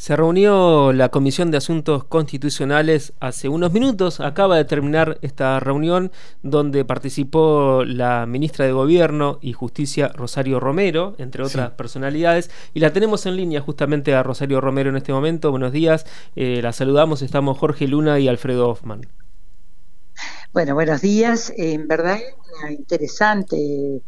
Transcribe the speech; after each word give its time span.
Se 0.00 0.16
reunió 0.16 0.94
la 0.94 1.10
Comisión 1.10 1.50
de 1.50 1.58
Asuntos 1.58 2.04
Constitucionales 2.04 3.12
hace 3.20 3.50
unos 3.50 3.74
minutos. 3.74 4.20
Acaba 4.20 4.56
de 4.56 4.64
terminar 4.64 5.18
esta 5.20 5.60
reunión 5.60 6.10
donde 6.42 6.86
participó 6.86 7.84
la 7.84 8.24
ministra 8.24 8.64
de 8.64 8.72
Gobierno 8.72 9.38
y 9.42 9.52
Justicia 9.52 10.08
Rosario 10.08 10.58
Romero, 10.58 11.16
entre 11.18 11.44
otras 11.44 11.72
personalidades. 11.72 12.50
Y 12.72 12.80
la 12.80 12.94
tenemos 12.94 13.26
en 13.26 13.36
línea 13.36 13.60
justamente 13.60 14.14
a 14.14 14.22
Rosario 14.22 14.62
Romero 14.62 14.88
en 14.88 14.96
este 14.96 15.12
momento. 15.12 15.50
Buenos 15.50 15.70
días. 15.70 16.06
Eh, 16.34 16.60
la 16.62 16.72
saludamos. 16.72 17.20
Estamos 17.20 17.58
Jorge 17.58 17.86
Luna 17.86 18.18
y 18.18 18.28
Alfredo 18.28 18.70
Hoffman. 18.70 19.06
Bueno, 20.54 20.72
buenos 20.72 21.02
días. 21.02 21.52
En 21.58 21.86
verdad, 21.86 22.18
una 22.58 22.72
interesante 22.72 24.00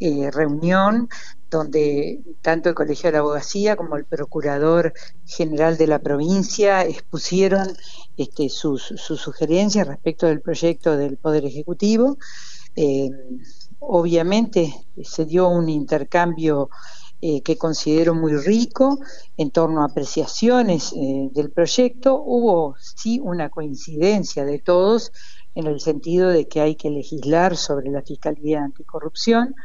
eh, 0.00 0.30
reunión 0.30 1.08
donde 1.50 2.20
tanto 2.42 2.68
el 2.68 2.74
Colegio 2.74 3.08
de 3.08 3.12
la 3.12 3.18
Abogacía 3.20 3.76
como 3.76 3.96
el 3.96 4.04
Procurador 4.04 4.92
General 5.24 5.76
de 5.78 5.86
la 5.86 5.98
provincia 5.98 6.84
expusieron 6.84 7.68
este, 8.16 8.48
sus, 8.48 8.82
sugerencias 8.82 9.86
respecto 9.86 10.26
del 10.26 10.40
proyecto 10.42 10.96
del 10.96 11.16
Poder 11.16 11.46
Ejecutivo. 11.46 12.18
Eh, 12.76 13.10
obviamente 13.78 14.74
se 15.02 15.24
dio 15.24 15.48
un 15.48 15.68
intercambio 15.68 16.68
eh, 17.20 17.42
que 17.42 17.58
considero 17.58 18.14
muy 18.14 18.36
rico 18.36 19.00
en 19.36 19.50
torno 19.50 19.82
a 19.82 19.86
apreciaciones 19.86 20.92
eh, 20.92 21.30
del 21.32 21.50
proyecto. 21.50 22.22
Hubo 22.24 22.76
sí 22.78 23.18
una 23.20 23.50
coincidencia 23.50 24.44
de 24.44 24.60
todos 24.60 25.10
en 25.56 25.66
el 25.66 25.80
sentido 25.80 26.28
de 26.28 26.46
que 26.46 26.60
hay 26.60 26.76
que 26.76 26.90
legislar 26.90 27.56
sobre 27.56 27.90
la 27.90 28.02
Fiscalía 28.02 28.62
Anticorrupción, 28.62 29.56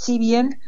si 0.00 0.18
bien 0.18 0.58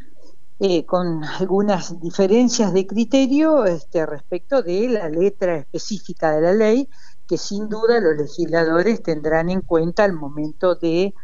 eh, 0.61 0.85
con 0.85 1.25
algunas 1.25 1.99
diferencias 2.01 2.75
de 2.75 2.87
criterio 2.87 3.65
este, 3.65 4.05
respecto 4.05 4.63
de 4.63 4.91
la 4.91 5.09
letra 5.09 5.57
específica 5.57 6.33
de 6.33 6.43
la 6.43 6.53
ley, 6.53 6.89
que 7.27 7.39
sin 7.39 7.67
duda 7.71 7.99
los 7.99 8.15
legisladores 8.19 9.03
tendrán 9.03 9.49
en 9.49 9.63
cuenta 9.63 10.05
al 10.05 10.13
momento 10.13 10.75
de 10.75 11.05
eh, 11.05 11.15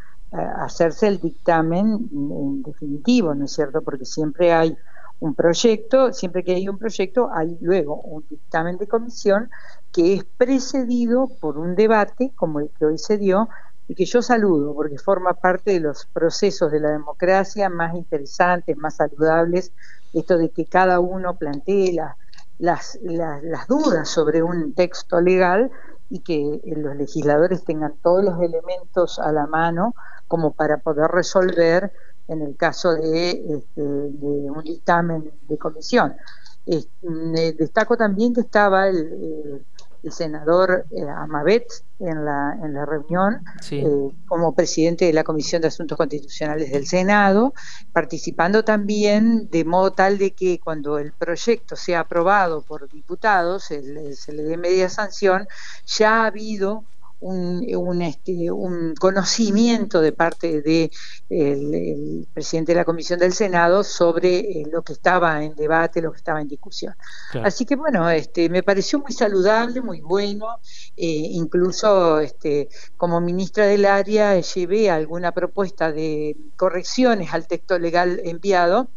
hacerse 0.56 1.06
el 1.06 1.20
dictamen 1.20 2.08
en 2.10 2.62
definitivo, 2.62 3.34
¿no 3.34 3.44
es 3.44 3.52
cierto? 3.52 3.82
Porque 3.82 4.06
siempre 4.06 4.54
hay 4.54 4.74
un 5.20 5.34
proyecto, 5.34 6.14
siempre 6.14 6.42
que 6.44 6.54
hay 6.54 6.66
un 6.66 6.78
proyecto 6.78 7.28
hay 7.30 7.58
luego 7.60 8.00
un 8.00 8.24
dictamen 8.30 8.78
de 8.78 8.88
comisión 8.88 9.50
que 9.92 10.14
es 10.14 10.24
precedido 10.24 11.28
por 11.40 11.58
un 11.58 11.74
debate 11.74 12.32
como 12.36 12.60
el 12.60 12.70
que 12.78 12.86
hoy 12.86 12.96
se 12.96 13.18
dio 13.18 13.48
y 13.88 13.94
que 13.94 14.04
yo 14.04 14.20
saludo 14.20 14.74
porque 14.74 14.98
forma 14.98 15.32
parte 15.32 15.72
de 15.72 15.80
los 15.80 16.04
procesos 16.12 16.70
de 16.70 16.78
la 16.78 16.90
democracia 16.90 17.70
más 17.70 17.94
interesantes, 17.94 18.76
más 18.76 18.96
saludables, 18.96 19.72
esto 20.12 20.36
de 20.36 20.50
que 20.50 20.66
cada 20.66 21.00
uno 21.00 21.36
plantee 21.38 21.96
las, 22.58 22.98
las, 23.02 23.66
dudas 23.66 24.08
sobre 24.08 24.42
un 24.42 24.74
texto 24.74 25.20
legal 25.22 25.70
y 26.10 26.20
que 26.20 26.60
los 26.76 26.96
legisladores 26.96 27.64
tengan 27.64 27.94
todos 28.02 28.24
los 28.24 28.40
elementos 28.40 29.18
a 29.18 29.32
la 29.32 29.46
mano 29.46 29.94
como 30.26 30.52
para 30.52 30.78
poder 30.78 31.10
resolver 31.10 31.90
en 32.28 32.42
el 32.42 32.56
caso 32.56 32.92
de, 32.92 33.30
este, 33.30 33.82
un 33.82 34.62
dictamen 34.64 35.32
de 35.48 35.56
comisión. 35.56 36.14
destaco 37.56 37.96
también 37.96 38.34
que 38.34 38.42
estaba 38.42 38.88
el 38.88 39.64
senador 40.12 40.86
eh, 40.90 41.02
Amabet 41.02 41.66
en 41.98 42.24
la, 42.24 42.56
en 42.62 42.74
la 42.74 42.86
reunión 42.86 43.42
eh, 43.70 43.84
como 44.26 44.54
presidente 44.54 45.04
de 45.06 45.12
la 45.12 45.24
Comisión 45.24 45.62
de 45.62 45.68
Asuntos 45.68 45.98
Constitucionales 45.98 46.70
del 46.70 46.86
Senado, 46.86 47.54
participando 47.92 48.64
también 48.64 49.48
de 49.50 49.64
modo 49.64 49.92
tal 49.92 50.18
de 50.18 50.32
que 50.32 50.60
cuando 50.60 50.98
el 50.98 51.12
proyecto 51.12 51.76
sea 51.76 52.00
aprobado 52.00 52.62
por 52.62 52.88
diputados, 52.88 53.64
se 53.64 53.82
le 53.82 54.42
dé 54.42 54.56
media 54.56 54.88
sanción, 54.88 55.48
ya 55.86 56.22
ha 56.22 56.26
habido 56.26 56.84
un, 57.20 57.66
un, 57.76 58.02
este, 58.02 58.50
un 58.50 58.94
conocimiento 58.94 60.00
de 60.00 60.12
parte 60.12 60.62
del 60.62 60.90
de 61.28 62.26
presidente 62.32 62.72
de 62.72 62.76
la 62.76 62.84
Comisión 62.84 63.18
del 63.18 63.32
Senado 63.32 63.82
sobre 63.84 64.38
eh, 64.38 64.66
lo 64.70 64.82
que 64.82 64.92
estaba 64.92 65.42
en 65.42 65.54
debate, 65.54 66.00
lo 66.00 66.12
que 66.12 66.18
estaba 66.18 66.40
en 66.40 66.48
discusión. 66.48 66.94
Así 67.42 67.64
que 67.64 67.76
bueno, 67.76 68.08
este, 68.10 68.48
me 68.48 68.62
pareció 68.62 69.00
muy 69.00 69.12
saludable, 69.12 69.80
muy 69.80 70.00
bueno, 70.00 70.58
eh, 70.96 71.06
incluso 71.06 72.20
este, 72.20 72.68
como 72.96 73.20
ministra 73.20 73.66
del 73.66 73.84
área 73.84 74.38
llevé 74.40 74.90
alguna 74.90 75.32
propuesta 75.32 75.92
de 75.92 76.36
correcciones 76.56 77.32
al 77.32 77.46
texto 77.46 77.78
legal 77.78 78.20
enviado 78.24 78.88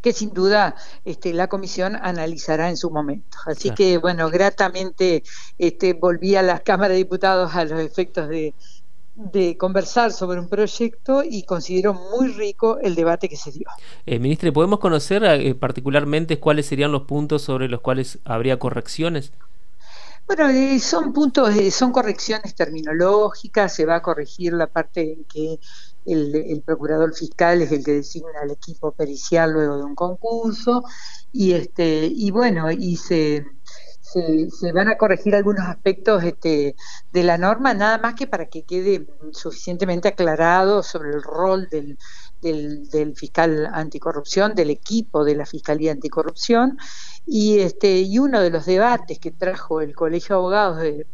que 0.00 0.12
sin 0.12 0.32
duda 0.32 0.74
este, 1.04 1.32
la 1.32 1.48
comisión 1.48 1.96
analizará 1.96 2.68
en 2.68 2.76
su 2.76 2.90
momento. 2.90 3.38
Así 3.46 3.70
que, 3.70 3.98
bueno, 3.98 4.30
gratamente 4.30 5.22
este, 5.58 5.94
volví 5.94 6.36
a 6.36 6.42
la 6.42 6.60
Cámara 6.60 6.92
de 6.92 6.98
Diputados 6.98 7.54
a 7.54 7.64
los 7.64 7.80
efectos 7.80 8.28
de, 8.28 8.54
conversar 9.56 10.12
sobre 10.12 10.38
un 10.38 10.48
proyecto 10.48 11.22
y 11.24 11.44
considero 11.44 11.94
muy 11.94 12.28
rico 12.34 12.78
el 12.82 12.94
debate 12.94 13.30
que 13.30 13.36
se 13.36 13.50
dio. 13.50 13.66
Eh, 14.04 14.18
ministra, 14.18 14.52
¿podemos 14.52 14.78
conocer 14.78 15.24
eh, 15.24 15.54
particularmente 15.54 16.38
cuáles 16.38 16.66
serían 16.66 16.92
los 16.92 17.04
puntos 17.04 17.40
sobre 17.40 17.68
los 17.70 17.80
cuales 17.80 18.18
habría 18.24 18.58
correcciones? 18.58 19.32
Bueno, 20.26 20.48
eh, 20.48 20.80
son 20.80 21.12
puntos, 21.12 21.54
eh, 21.54 21.70
son 21.70 21.92
correcciones 21.92 22.54
terminológicas, 22.56 23.72
se 23.72 23.86
va 23.86 23.96
a 23.96 24.02
corregir 24.02 24.52
la 24.54 24.66
parte 24.66 25.12
en 25.12 25.24
que 25.24 25.60
el, 26.04 26.62
procurador 26.66 27.14
fiscal 27.14 27.62
es 27.62 27.70
el 27.70 27.84
que 27.84 27.92
designa 27.92 28.40
al 28.42 28.50
equipo 28.50 28.90
pericial 28.90 29.52
luego 29.52 29.76
de 29.76 29.84
un 29.84 29.94
concurso 29.94 30.82
y 31.32 31.52
este 31.52 32.06
y 32.06 32.30
bueno 32.32 32.70
y 32.72 32.96
se, 32.96 33.44
se, 34.00 34.72
van 34.72 34.88
a 34.88 34.96
corregir 34.96 35.34
algunos 35.34 35.66
aspectos 35.66 36.24
este, 36.24 36.74
de 37.12 37.22
la 37.22 37.38
norma 37.38 37.74
nada 37.74 37.98
más 37.98 38.14
que 38.14 38.26
para 38.26 38.46
que 38.46 38.64
quede 38.64 39.06
suficientemente 39.32 40.08
aclarado 40.08 40.82
sobre 40.82 41.10
el 41.10 41.22
rol 41.22 41.68
del, 41.70 41.98
del, 42.52 43.14
fiscal 43.16 43.68
anticorrupción 43.72 44.54
del 44.54 44.70
equipo 44.70 45.24
de 45.24 45.36
la 45.36 45.46
fiscalía 45.46 45.92
anticorrupción 45.92 46.78
y 47.26 47.60
este 47.60 48.00
y 48.00 48.18
uno 48.18 48.40
de 48.40 48.50
los 48.50 48.66
debates 48.66 49.18
que 49.18 49.30
trajo 49.30 49.80
el 49.80 49.94
colegio 49.94 50.36
de 50.36 50.38
abogados 50.38 50.78
de, 50.78 51.06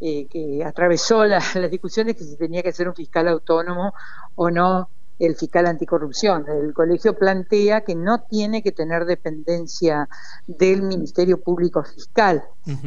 eh, 0.00 0.26
que 0.28 0.64
atravesó 0.64 1.24
las 1.26 1.54
discusiones 1.70 2.16
que 2.16 2.24
si 2.24 2.36
tenía 2.36 2.62
que 2.62 2.72
ser 2.72 2.88
un 2.88 2.94
fiscal 2.94 3.28
autónomo 3.28 3.94
o 4.34 4.50
no 4.50 4.90
el 5.18 5.36
fiscal 5.36 5.66
anticorrupción. 5.66 6.46
El 6.48 6.72
colegio 6.72 7.16
plantea 7.16 7.82
que 7.82 7.94
no 7.94 8.22
tiene 8.22 8.62
que 8.62 8.72
tener 8.72 9.04
dependencia 9.04 10.08
del 10.46 10.82
Ministerio 10.82 11.40
Público 11.40 11.82
Fiscal. 11.84 12.44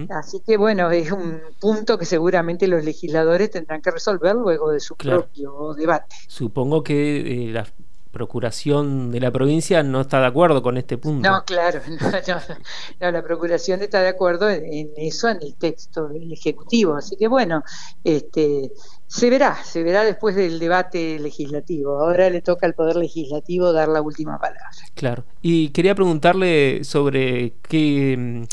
Así 0.09 0.41
que 0.45 0.57
bueno, 0.57 0.91
es 0.91 1.11
un 1.11 1.41
punto 1.59 1.97
que 1.97 2.05
seguramente 2.05 2.67
los 2.67 2.85
legisladores 2.85 3.49
tendrán 3.49 3.81
que 3.81 3.89
resolver 3.89 4.35
luego 4.35 4.71
de 4.71 4.79
su 4.79 4.95
propio 4.95 5.73
debate. 5.73 6.15
Supongo 6.27 6.83
que 6.83 7.47
eh, 7.47 7.51
las 7.51 7.73
Procuración 8.11 9.09
de 9.09 9.21
la 9.21 9.31
provincia 9.31 9.83
no 9.83 10.01
está 10.01 10.19
de 10.19 10.25
acuerdo 10.25 10.61
con 10.61 10.75
este 10.75 10.97
punto. 10.97 11.29
No, 11.29 11.45
claro, 11.45 11.79
no, 12.99 13.11
la 13.11 13.23
Procuración 13.23 13.81
está 13.81 14.01
de 14.01 14.09
acuerdo 14.09 14.49
en, 14.49 14.91
eso, 14.97 15.29
en 15.29 15.41
el 15.41 15.55
texto 15.55 16.09
del 16.09 16.33
Ejecutivo. 16.33 16.95
Así 16.95 17.15
que 17.15 17.29
bueno, 17.29 17.63
este, 18.03 18.73
se 19.11 19.29
verá, 19.29 19.61
se 19.65 19.83
verá 19.83 20.05
después 20.05 20.37
del 20.37 20.57
debate 20.57 21.19
legislativo. 21.19 21.99
Ahora 21.99 22.29
le 22.29 22.41
toca 22.41 22.65
al 22.65 22.73
Poder 22.73 22.95
Legislativo 22.95 23.73
dar 23.73 23.89
la 23.89 24.01
última 24.01 24.39
palabra. 24.39 24.69
Claro. 24.93 25.25
Y 25.41 25.67
quería 25.71 25.93
preguntarle 25.95 26.85
sobre 26.85 27.55
qué, 27.61 28.15
mm, 28.17 28.43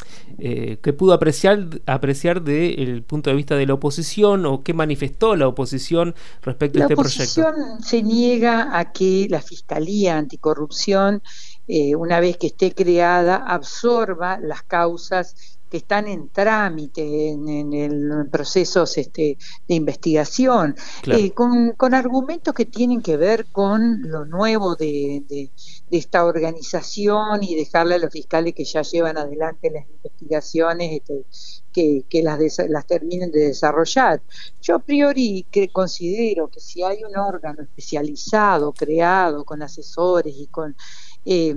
eh, 0.41 0.79
qué 0.83 0.93
pudo 0.93 1.13
apreciar, 1.13 1.65
apreciar 1.87 2.43
desde 2.43 2.83
el 2.83 3.05
punto 3.05 3.31
de 3.31 3.37
vista 3.37 3.55
de 3.55 3.67
la 3.67 3.75
oposición 3.75 4.47
o 4.47 4.65
qué 4.65 4.75
manifestó 4.75 5.37
la 5.37 5.47
oposición 5.47 6.17
respecto 6.43 6.81
a 6.81 6.83
este 6.83 6.97
proyecto. 6.97 7.41
La 7.41 7.49
oposición 7.51 7.81
se 7.81 8.03
niega 8.03 8.77
a 8.77 8.91
que 8.91 9.29
la 9.31 9.41
Fiscalía 9.41 10.19
Anticorrupción, 10.19 11.23
eh, 11.69 11.95
una 11.95 12.19
vez 12.19 12.37
que 12.37 12.49
esté 12.49 12.75
creada, 12.75 13.37
absorba 13.37 14.41
las 14.41 14.65
causas 14.65 15.58
que 15.71 15.79
están 15.79 16.09
en 16.09 16.29
trámite 16.31 17.31
en, 17.31 17.73
el 17.73 18.29
procesos 18.31 18.97
este, 18.99 19.37
de 19.67 19.75
investigación, 19.75 20.75
eh, 21.07 21.31
con, 21.33 21.73
con, 21.73 21.95
argumentos 21.95 22.55
que 22.55 22.65
tienen 22.65 23.03
que 23.03 23.17
ver 23.17 23.47
con 23.53 24.03
lo 24.03 24.25
nuevo 24.25 24.77
de, 24.77 25.23
de, 25.29 25.51
esta 25.91 26.25
organización 26.25 27.43
y 27.43 27.55
dejarle 27.55 27.97
a 27.97 27.99
los 27.99 28.13
fiscales 28.13 28.55
que 28.55 28.65
ya 28.65 28.83
llevan 28.83 29.17
adelante 29.17 29.71
las 29.71 29.87
investigaciones 29.89 30.93
este, 30.93 31.25
que, 31.73 32.05
que 32.09 32.23
las, 32.23 32.39
las 32.69 32.87
terminen 32.87 33.31
de 33.31 33.41
desarrollar. 33.41 34.23
Yo 34.61 34.77
a 34.77 34.79
priori 34.81 35.47
que 35.51 35.69
considero 35.69 36.49
que 36.49 36.61
si 36.61 36.83
hay 36.83 37.05
un 37.05 37.17
órgano 37.17 37.63
especializado, 37.63 38.73
creado, 38.73 39.45
con 39.45 39.63
asesores 39.63 40.35
y 40.37 40.47
con... 40.47 40.77
Eh, 41.25 41.55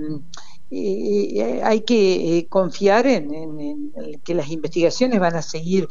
eh, 0.73 1.61
hay 1.63 1.81
que 1.81 2.37
eh, 2.37 2.47
confiar 2.47 3.05
en, 3.05 3.91
que 4.23 4.33
las 4.33 4.49
investigaciones 4.49 5.19
van 5.19 5.35
a 5.35 5.41
seguir 5.41 5.89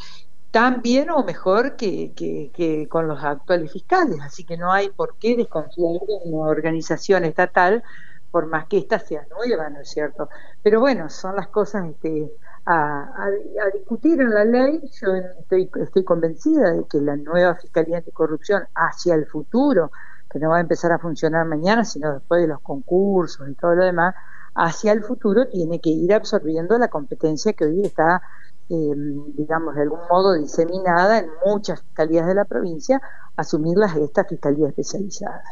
tan 0.50 0.81
bien 0.81 1.11
o 1.11 1.23
mejor 1.23 1.77
que, 1.77 2.12
que, 2.17 2.88
con 2.88 3.06
los 3.06 3.23
actuales 3.23 3.71
fiscales. 3.71 4.19
Así 4.23 4.44
que 4.44 4.56
no 4.56 4.73
hay 4.73 4.88
por 4.88 5.17
qué 5.19 5.37
desconfiar 5.37 5.93
de 5.93 6.19
una 6.25 6.49
organización 6.49 7.25
estatal, 7.25 7.82
por 8.31 8.47
más 8.47 8.67
que 8.69 8.79
ésta 8.79 8.99
sea 8.99 9.27
nueva, 9.31 9.69
¿no 9.69 9.81
es 9.81 9.91
cierto? 9.91 10.29
Pero 10.62 10.81
bueno, 10.81 11.11
son 11.11 11.37
las 11.37 11.49
cosas 11.49 11.87
este, 11.87 12.33
a, 12.65 13.29
discutir 13.75 14.21
en 14.21 14.31
la 14.31 14.44
ley. 14.44 14.81
Yo 15.00 15.15
estoy, 15.15 15.71
estoy 15.83 16.05
convencida 16.05 16.73
de 16.73 16.85
que 16.85 17.00
la 17.00 17.17
nueva 17.17 17.56
Fiscalía 17.56 17.99
Anticorrupción 17.99 18.62
hacia 18.75 19.15
el 19.15 19.26
futuro, 19.26 19.91
que 20.31 20.38
no 20.38 20.50
va 20.50 20.59
a 20.59 20.61
empezar 20.61 20.91
a 20.93 20.99
funcionar 20.99 21.44
mañana, 21.47 21.85
sino 21.85 22.15
después 22.15 22.41
de 22.41 22.49
los 22.49 22.61
concursos 22.61 23.49
y 23.49 23.55
todo 23.55 23.75
lo 23.75 23.85
demás, 23.85 24.15
hacia 24.55 24.93
el 24.93 25.02
futuro 25.02 25.47
tiene 25.49 25.81
que 25.81 25.91
ir 25.91 26.12
absorbiendo 26.12 26.79
la 26.79 26.88
competencia 26.88 27.52
que 27.52 27.64
hoy 27.64 27.82
está, 27.85 28.23
eh, 28.69 28.93
digamos, 29.37 29.75
de 29.75 29.82
algún 29.82 30.00
modo 30.11 30.35
diseminada 30.35 31.19
en 31.19 31.26
muchas 31.44 31.81
fiscalías 31.82 32.26
de 32.26 32.35
la 32.35 32.44
provincia, 32.44 33.00
asumirlas 33.37 33.97
esta 33.97 34.25
fiscalía 34.25 34.69
especializada. 34.69 35.43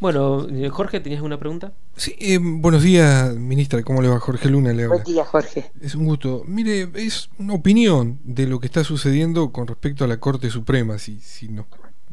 Bueno, 0.00 0.46
eh, 0.48 0.68
Jorge, 0.68 1.00
¿tenías 1.00 1.22
una 1.22 1.38
pregunta? 1.38 1.72
Sí, 1.96 2.14
eh, 2.18 2.38
buenos 2.40 2.82
días, 2.82 3.34
ministra. 3.36 3.82
¿Cómo 3.82 4.02
le 4.02 4.08
va? 4.08 4.18
Jorge 4.18 4.50
Luna 4.50 4.72
le 4.72 4.84
habla. 4.84 4.96
Buen 4.96 5.04
día, 5.04 5.24
Jorge. 5.24 5.70
Es 5.80 5.94
un 5.94 6.04
gusto. 6.04 6.42
Mire, 6.46 6.90
es 6.94 7.30
una 7.38 7.54
opinión 7.54 8.18
de 8.24 8.46
lo 8.46 8.58
que 8.60 8.66
está 8.66 8.82
sucediendo 8.82 9.52
con 9.52 9.66
respecto 9.66 10.04
a 10.04 10.08
la 10.08 10.18
Corte 10.18 10.50
Suprema, 10.50 10.98
si, 10.98 11.20
si 11.20 11.48
no, 11.48 11.66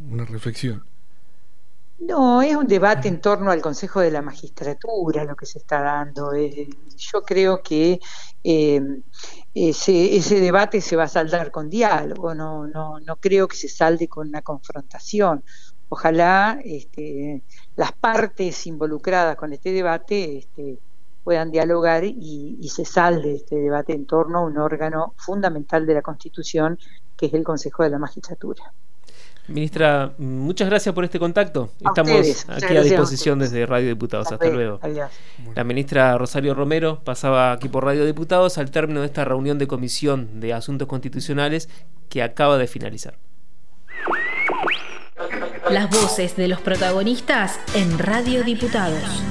una 0.10 0.26
reflexión. 0.26 0.84
No, 2.02 2.42
es 2.42 2.56
un 2.56 2.68
debate 2.68 3.08
en 3.08 3.22
torno 3.22 3.52
al 3.52 3.62
Consejo 3.62 4.00
de 4.02 4.12
la 4.12 4.22
Magistratura 4.22 5.24
lo 5.24 5.36
que 5.36 5.46
se 5.46 5.60
está 5.60 5.82
dando. 5.82 6.32
Yo 6.34 7.22
creo 7.24 7.62
que 7.62 8.00
ese, 8.44 10.16
ese, 10.16 10.40
debate 10.40 10.82
se 10.82 10.96
va 10.96 11.04
a 11.04 11.08
saldar 11.08 11.52
con 11.52 11.70
diálogo, 11.70 12.34
no, 12.34 12.68
no, 12.68 13.00
no 13.00 13.16
creo 13.18 13.48
que 13.48 13.56
se 13.56 13.70
salde 13.70 14.08
con 14.08 14.28
una 14.30 14.42
confrontación 14.42 15.44
ojalá 15.92 16.62
este, 16.64 17.44
las 17.76 17.92
partes 17.92 18.66
involucradas 18.66 19.36
con 19.36 19.52
este 19.52 19.74
debate 19.74 20.38
este, 20.38 20.80
puedan 21.22 21.52
dialogar 21.52 22.06
y, 22.06 22.58
se 22.70 22.86
salde 22.86 23.36
este 23.36 23.58
debate 23.58 23.92
en 23.92 24.06
torno 24.06 24.40
a 24.40 24.46
un 24.46 24.58
órgano 24.58 25.14
fundamental 25.18 25.86
de 25.86 25.96
la 25.96 26.02
Constitución, 26.02 26.80
que 27.18 27.26
es 27.26 27.34
el 27.34 27.44
Consejo 27.44 27.84
de 27.84 27.90
la 27.90 28.00
Magistratura. 28.00 28.74
Ministra, 29.48 30.14
muchas 30.18 30.70
gracias 30.70 30.94
por 30.94 31.04
este 31.04 31.20
contacto. 31.20 31.72
Estamos 31.84 32.46
aquí 32.48 32.78
a 32.78 32.82
disposición 32.82 33.40
desde 33.40 33.66
Radio 33.66 33.90
Diputados. 33.90 34.32
Hasta, 34.32 34.48
luego. 34.48 34.80
La 35.56 35.64
ministra 35.64 36.18
Rosario 36.18 36.54
Romero 36.54 37.02
pasaba 37.04 37.52
aquí 37.52 37.68
por 37.68 37.84
Radio 37.84 38.06
Diputados 38.06 38.58
al 38.58 38.72
término 38.72 39.02
de 39.02 39.08
esta 39.08 39.26
reunión 39.26 39.58
de 39.58 39.68
comisión 39.68 40.40
de 40.40 40.54
asuntos 40.54 40.88
constitucionales 40.88 41.70
que 42.10 42.24
acaba 42.24 42.58
de 42.58 42.68
finalizar. 42.68 43.18
Las 45.70 45.90
voces 45.90 46.36
de 46.36 46.48
los 46.48 46.62
protagonistas 46.62 47.60
en 47.76 47.98
Radio 48.00 48.44
Diputados. 48.44 49.31